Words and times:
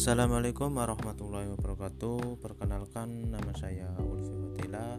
Assalamualaikum 0.00 0.80
warahmatullahi 0.80 1.52
wabarakatuh. 1.52 2.40
Perkenalkan 2.40 3.28
nama 3.28 3.52
saya 3.52 3.84
Ulfi 4.00 4.32
Fatilah 4.32 4.96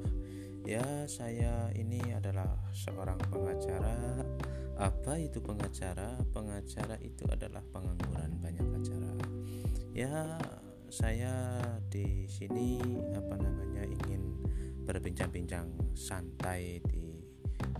Ya 0.62 1.10
saya 1.10 1.74
ini 1.74 1.98
adalah 2.14 2.46
seorang 2.70 3.18
pengacara. 3.34 3.98
Apa 4.78 5.18
itu 5.18 5.42
pengacara? 5.42 6.22
Pengacara 6.30 7.02
itu 7.02 7.26
adalah 7.34 7.66
pengangguran 7.74 8.46
banyak 8.46 8.62
acara. 8.62 9.14
Ya 9.90 10.38
saya 10.94 11.34
di 11.90 12.30
sini 12.30 12.78
apa 13.18 13.42
namanya 13.42 13.90
ingin 13.90 14.22
berbincang-bincang 14.86 15.98
santai 15.98 16.78
di 16.86 17.26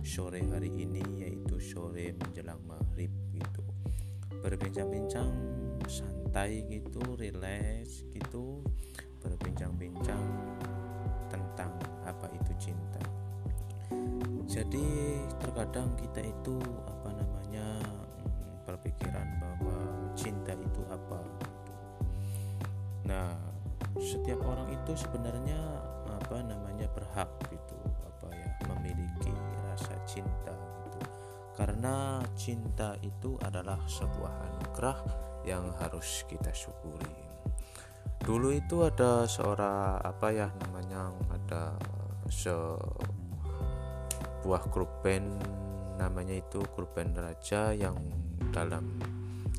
sore 0.02 0.42
hari 0.50 0.74
ini 0.74 1.22
yaitu 1.22 1.62
sore 1.62 2.18
menjelang 2.18 2.58
maghrib 2.66 3.14
gitu. 3.30 3.62
Berbincang-bincang 4.42 5.61
santai 5.86 6.66
gitu 6.70 7.02
relax 7.18 8.06
gitu 8.14 8.62
berbincang-bincang 9.22 10.22
tentang 11.30 11.72
apa 12.02 12.26
itu 12.34 12.52
cinta 12.58 13.02
jadi 14.52 14.86
terkadang 15.40 15.96
kita 15.96 16.20
itu 16.28 16.60
apa 16.84 17.08
namanya 17.16 17.80
mm, 18.20 18.68
berpikiran 18.68 19.28
bahwa 19.40 19.76
cinta 20.12 20.52
itu 20.52 20.82
apa 20.92 21.20
gitu. 21.24 21.72
nah 23.08 23.32
setiap 23.96 24.44
orang 24.44 24.68
itu 24.72 24.92
sebenarnya 24.92 25.60
apa 26.04 26.44
namanya 26.44 26.84
berhak 26.92 27.28
gitu 27.48 27.76
apa 28.04 28.28
ya 28.28 28.50
memiliki 28.72 29.32
rasa 29.68 29.96
cinta 30.04 30.52
karena 31.56 32.20
cinta 32.36 32.96
itu 33.00 33.36
adalah 33.44 33.80
sebuah 33.88 34.32
anugerah 34.52 34.98
yang 35.42 35.74
harus 35.78 36.22
kita 36.30 36.50
syukuri. 36.54 37.10
Dulu 38.22 38.54
itu 38.54 38.86
ada 38.86 39.26
seorang 39.26 39.98
apa 39.98 40.30
ya 40.30 40.46
namanya 40.62 41.10
ada 41.34 41.74
sebuah 42.30 42.72
grup 44.70 45.02
band 45.02 45.42
namanya 45.98 46.38
itu 46.38 46.62
grup 46.74 46.94
band 46.94 47.18
Raja 47.18 47.74
yang 47.74 47.98
dalam 48.54 48.98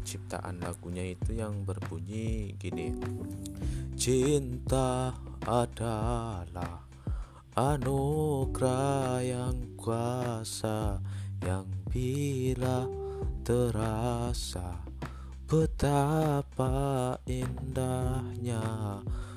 ciptaan 0.03 0.59
lagunya 0.59 1.15
itu 1.15 1.39
yang 1.39 1.63
berbunyi 1.63 2.53
gini 2.59 2.91
cinta 3.95 5.15
adalah 5.47 6.83
anugerah 7.55 9.23
yang 9.23 9.79
kuasa 9.79 10.99
yang 11.39 11.67
bila 11.87 12.83
terasa 13.47 14.92
betapa 15.53 17.13
indahnya 17.29 18.65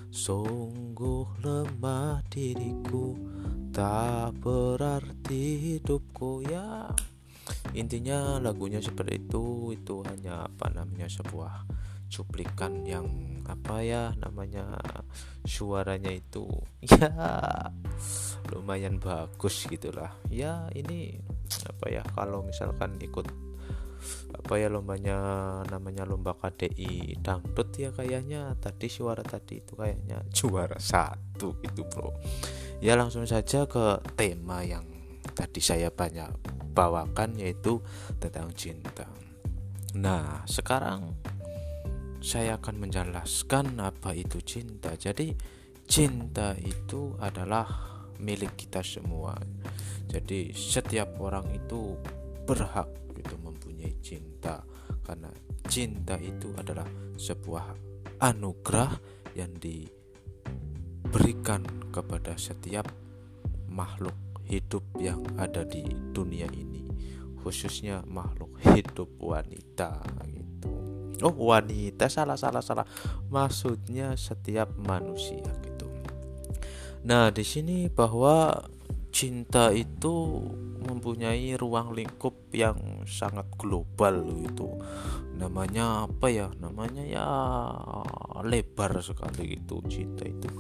sungguh 0.09 1.45
lemah 1.45 2.25
diriku. 2.33 3.13
Tak 3.69 4.41
berarti 4.41 5.77
hidupku 5.77 6.41
ya. 6.49 6.89
Intinya 7.77 8.41
lagunya 8.41 8.81
seperti 8.81 9.29
itu 9.29 9.77
itu 9.77 10.01
hanya 10.09 10.49
apa 10.49 10.73
namanya 10.73 11.05
sebuah 11.13 11.69
cuplikan 12.09 12.81
yang 12.89 13.05
apa 13.45 13.85
ya 13.85 14.17
namanya 14.17 14.73
suaranya 15.45 16.17
itu 16.17 16.49
ya 16.89 17.13
lumayan 18.57 18.97
bagus 18.97 19.69
gitulah. 19.69 20.17
Ya 20.33 20.65
ini 20.73 21.21
apa 21.69 21.93
ya 21.93 22.01
kalau 22.17 22.41
misalkan 22.41 22.97
ikut 23.05 23.29
apa 24.33 24.55
ya 24.61 24.69
lombanya 24.71 25.19
namanya 25.69 26.07
lomba 26.07 26.37
KDI 26.37 27.21
dangdut 27.21 27.71
ya 27.77 27.91
kayaknya 27.91 28.55
tadi 28.61 28.87
suara 28.87 29.23
tadi 29.23 29.63
itu 29.63 29.75
kayaknya 29.75 30.23
juara 30.31 30.79
satu 30.79 31.59
gitu 31.65 31.83
bro 31.89 32.15
ya 32.85 32.95
langsung 32.95 33.25
saja 33.25 33.65
ke 33.65 34.03
tema 34.19 34.63
yang 34.63 34.85
tadi 35.35 35.59
saya 35.59 35.91
banyak 35.91 36.31
bawakan 36.77 37.41
yaitu 37.41 37.81
tentang 38.21 38.53
cinta 38.53 39.09
nah 39.97 40.45
sekarang 40.45 41.17
saya 42.27 42.59
akan 42.59 42.83
menjelaskan 42.83 43.79
apa 43.79 44.11
itu 44.11 44.43
cinta. 44.43 44.99
Jadi, 44.99 45.31
cinta 45.87 46.59
itu 46.59 47.15
adalah 47.23 47.71
milik 48.19 48.59
kita 48.59 48.83
semua. 48.83 49.39
Jadi, 50.11 50.51
setiap 50.51 51.23
orang 51.23 51.47
itu 51.55 51.95
berhak 52.43 52.91
cinta. 54.07 54.63
Karena 55.03 55.35
cinta 55.67 56.15
itu 56.23 56.55
adalah 56.55 56.87
sebuah 57.19 57.75
anugerah 58.23 58.95
yang 59.35 59.51
diberikan 59.59 59.91
kepada 61.91 62.39
setiap 62.39 62.87
makhluk 63.67 64.15
hidup 64.47 64.87
yang 65.03 65.27
ada 65.35 65.67
di 65.67 65.83
dunia 66.15 66.47
ini, 66.55 66.87
khususnya 67.43 68.07
makhluk 68.07 68.55
hidup 68.63 69.11
wanita 69.19 69.99
oh 71.25 71.33
wanita 71.33 72.11
salah 72.11 72.37
salah 72.37 72.61
salah. 72.61 72.85
Maksudnya 73.33 74.19
setiap 74.19 74.75
manusia 74.77 75.47
gitu. 75.65 75.89
Nah 77.07 77.31
di 77.33 77.45
sini 77.47 77.89
bahwa 77.89 78.67
cinta 79.17 79.73
itu 79.73 80.45
mempunyai 80.85 81.57
ruang 81.57 81.97
lingkup 81.97 82.53
yang 82.53 82.77
sangat 83.09 83.49
global 83.57 84.29
itu. 84.45 84.69
Namanya 85.41 86.05
apa 86.05 86.29
ya? 86.29 86.53
Namanya 86.61 87.01
ya 87.01 87.29
lebar 88.45 89.01
sekali 89.01 89.57
itu 89.57 89.81
cinta 89.89 90.29
itu. 90.29 90.53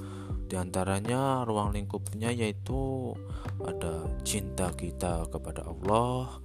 Di 0.48 0.56
antaranya 0.56 1.44
ruang 1.44 1.76
lingkupnya 1.76 2.32
yaitu 2.32 3.12
ada 3.60 4.08
cinta 4.24 4.72
kita 4.72 5.28
kepada 5.28 5.68
Allah 5.68 6.40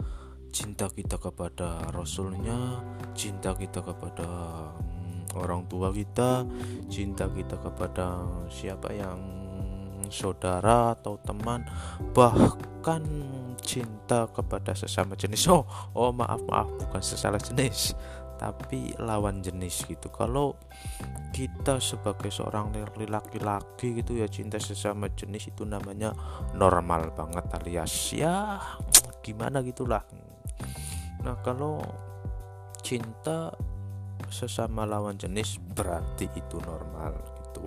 cinta 0.51 0.91
kita 0.91 1.15
kepada 1.15 1.79
Rasulnya 1.95 2.83
cinta 3.15 3.55
kita 3.55 3.79
kepada 3.79 4.27
hmm, 4.75 5.39
orang 5.39 5.63
tua 5.71 5.95
kita 5.95 6.43
cinta 6.91 7.31
kita 7.31 7.55
kepada 7.55 8.19
siapa 8.51 8.91
yang 8.91 9.41
saudara 10.11 10.93
atau 10.93 11.17
teman 11.23 11.65
bahkan 12.11 13.01
cinta 13.63 14.27
kepada 14.29 14.75
sesama 14.75 15.15
jenis. 15.15 15.47
Oh 15.47 15.63
oh 15.95 16.11
maaf 16.11 16.43
maaf 16.45 16.69
bukan 16.77 17.01
sesama 17.01 17.39
jenis 17.39 17.95
tapi 18.41 18.97
lawan 18.97 19.45
jenis 19.45 19.85
gitu. 19.85 20.09
Kalau 20.09 20.57
kita 21.29 21.77
sebagai 21.77 22.33
seorang 22.33 22.73
laki-laki 23.05 24.01
gitu 24.01 24.17
ya 24.17 24.25
cinta 24.25 24.57
sesama 24.57 25.13
jenis 25.13 25.53
itu 25.53 25.61
namanya 25.61 26.11
normal 26.57 27.13
banget 27.13 27.45
alias 27.61 27.93
ya 28.17 28.57
gimana 29.21 29.61
gitulah. 29.61 30.01
Nah, 31.21 31.37
kalau 31.45 31.77
cinta 32.81 33.53
sesama 34.33 34.89
lawan 34.89 35.21
jenis 35.21 35.61
berarti 35.61 36.25
itu 36.33 36.57
normal 36.65 37.13
gitu. 37.45 37.65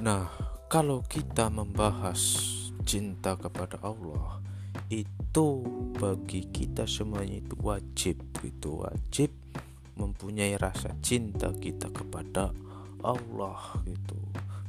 Nah, 0.00 0.24
kalau 0.66 1.02
kita 1.06 1.46
membahas 1.46 2.42
cinta 2.82 3.38
kepada 3.38 3.78
Allah 3.82 4.42
itu 4.90 5.62
bagi 5.94 6.46
kita 6.50 6.86
semuanya 6.86 7.38
itu 7.38 7.54
wajib 7.62 8.18
gitu 8.42 8.82
wajib 8.82 9.30
mempunyai 9.94 10.58
rasa 10.58 10.94
cinta 11.02 11.54
kita 11.54 11.90
kepada 11.94 12.50
Allah 13.02 13.78
gitu. 13.86 14.18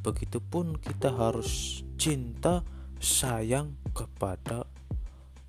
Begitupun 0.06 0.78
kita 0.80 1.12
harus 1.12 1.82
cinta 1.98 2.62
sayang 3.02 3.76
kepada 3.92 4.70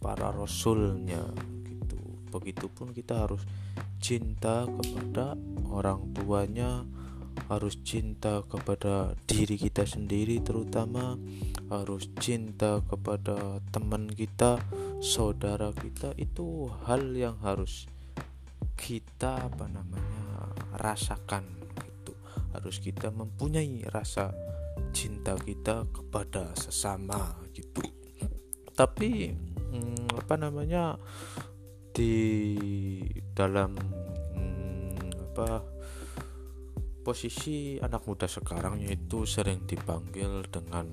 para 0.01 0.33
rasulnya 0.33 1.23
begitupun 2.29 2.93
kita 2.93 3.25
harus 3.25 3.41
cinta 3.99 4.69
kepada 4.69 5.35
orang 5.73 6.13
tuanya 6.13 6.85
harus 7.49 7.81
cinta 7.81 8.45
kepada 8.45 9.17
diri 9.25 9.57
kita 9.57 9.89
sendiri 9.89 10.45
terutama. 10.45 11.17
Harus 11.73 12.09
cinta 12.21 12.81
kepada 12.85 13.61
teman 13.73 14.09
kita 14.09 14.61
saudara 15.01 15.73
kita. 15.73 16.13
Itu 16.17 16.73
hal 16.85 17.17
yang 17.17 17.41
harus 17.41 17.89
kita 18.79 19.51
apa 19.51 19.67
namanya 19.67 20.55
rasakan 20.79 21.45
itu 21.83 22.15
harus 22.55 22.79
kita 22.79 23.11
mempunyai 23.11 23.83
rasa 23.91 24.31
cinta 24.95 25.35
kita 25.35 25.85
kepada 25.91 26.55
sesama 26.55 27.37
gitu. 27.51 27.83
Tapi 28.73 29.35
hmm, 29.75 30.15
apa 30.15 30.35
namanya 30.39 30.95
di 31.91 32.15
dalam 33.35 33.75
hmm, 34.39 35.35
apa 35.35 35.78
posisi 37.09 37.81
anak 37.81 38.05
muda 38.05 38.29
sekarang 38.29 38.85
yaitu 38.85 39.25
sering 39.25 39.65
dipanggil 39.65 40.45
dengan 40.53 40.93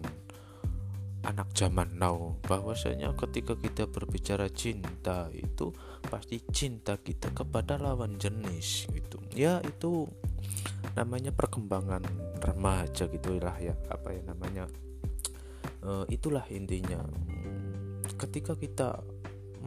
anak 1.27 1.51
zaman 1.51 1.99
now. 1.99 2.39
Bahwasanya 2.47 3.11
ketika 3.19 3.59
kita 3.59 3.91
berbicara 3.91 4.47
cinta 4.47 5.27
itu 5.35 5.75
pasti 6.07 6.39
cinta 6.55 6.95
kita 6.95 7.35
kepada 7.35 7.75
lawan 7.75 8.15
jenis 8.15 8.87
gitu. 8.95 9.19
Ya 9.35 9.59
itu 9.59 10.07
namanya 10.95 11.35
perkembangan 11.35 12.07
remaja 12.39 13.11
gitulah 13.11 13.59
ya 13.59 13.75
apa 13.91 14.15
ya 14.15 14.23
namanya. 14.23 14.71
Uh, 15.83 16.07
itulah 16.07 16.47
intinya. 16.47 17.03
Ketika 18.15 18.55
kita 18.55 19.03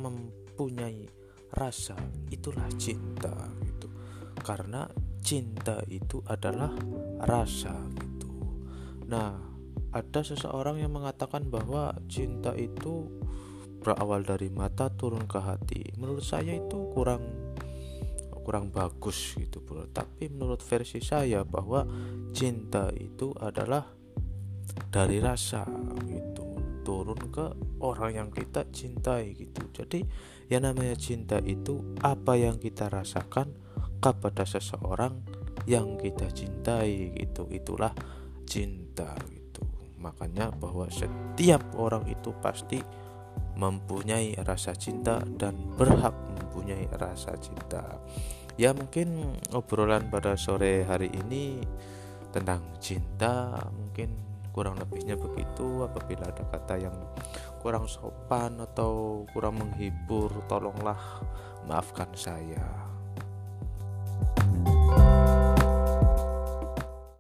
mempunyai 0.01 1.05
rasa 1.53 2.01
itulah 2.33 2.65
cinta 2.81 3.37
gitu. 3.69 3.93
Karena 4.41 4.89
cinta 5.29 5.85
itu 5.93 6.25
adalah 6.25 6.73
rasa 7.21 7.77
gitu. 8.01 8.33
Nah 9.13 9.37
ada 9.93 10.21
seseorang 10.25 10.81
yang 10.81 10.97
mengatakan 10.97 11.53
bahwa 11.53 11.93
cinta 12.09 12.57
itu 12.57 13.13
berawal 13.85 14.25
dari 14.25 14.49
mata 14.49 14.89
turun 14.89 15.29
ke 15.29 15.37
hati. 15.37 15.93
Menurut 16.01 16.25
saya 16.25 16.57
itu 16.57 16.89
kurang 16.97 17.53
kurang 18.41 18.73
bagus 18.73 19.37
gitu 19.37 19.61
bro 19.61 19.85
tapi 19.93 20.33
menurut 20.33 20.65
versi 20.65 21.05
saya 21.05 21.45
bahwa 21.45 21.85
cinta 22.33 22.89
itu 22.97 23.29
adalah 23.37 23.85
dari 24.89 25.21
rasa 25.21 25.69
gitu 26.09 26.57
turun 26.81 27.21
ke 27.29 27.53
orang 27.85 28.17
yang 28.17 28.29
kita 28.33 28.65
cintai 28.73 29.37
gitu. 29.37 29.69
Jadi 29.77 30.01
yang 30.49 30.65
namanya 30.65 30.97
cinta 30.97 31.37
itu 31.45 31.93
apa 32.01 32.41
yang 32.41 32.57
kita 32.57 32.89
rasakan 32.89 33.68
kepada 33.99 34.47
seseorang 34.47 35.19
yang 35.67 35.99
kita 35.99 36.31
cintai 36.31 37.13
gitu. 37.15 37.45
Itulah 37.51 37.93
cinta 38.49 39.13
gitu. 39.29 39.63
Makanya 39.99 40.55
bahwa 40.55 40.89
setiap 40.89 41.61
orang 41.77 42.07
itu 42.09 42.31
pasti 42.39 42.81
mempunyai 43.59 44.39
rasa 44.47 44.73
cinta 44.79 45.19
dan 45.37 45.59
berhak 45.75 46.15
mempunyai 46.39 46.87
rasa 46.95 47.35
cinta. 47.37 47.99
Ya 48.59 48.75
mungkin 48.75 49.39
obrolan 49.55 50.11
pada 50.11 50.35
sore 50.35 50.83
hari 50.87 51.11
ini 51.15 51.63
tentang 52.35 52.63
cinta 52.83 53.55
mungkin 53.71 54.15
kurang 54.55 54.79
lebihnya 54.79 55.19
begitu. 55.19 55.87
Apabila 55.87 56.31
ada 56.31 56.43
kata 56.47 56.75
yang 56.79 56.97
kurang 57.59 57.91
sopan 57.91 58.63
atau 58.63 59.23
kurang 59.35 59.59
menghibur 59.59 60.31
tolonglah 60.47 60.99
maafkan 61.67 62.09
saya 62.15 62.89